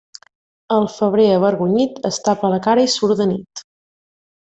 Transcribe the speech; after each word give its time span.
El 0.77 0.85
febrer 0.93 1.27
avergonyit 1.33 1.99
es 2.09 2.17
tapa 2.29 2.51
la 2.55 2.59
cara 2.69 2.87
i 2.87 2.91
surt 2.95 3.21
de 3.21 3.29
nit. 3.33 3.63